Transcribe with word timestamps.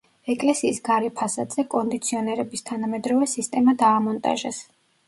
ეკლესიის 0.33 0.79
გარე 0.87 1.11
ფასადზე 1.19 1.67
კონდიციონერების 1.75 2.67
თანამედროვე 2.71 3.33
სისტემა 3.39 3.79
დაამონტაჟეს. 3.85 4.69